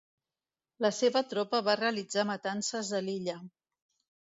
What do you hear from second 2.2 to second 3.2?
matances a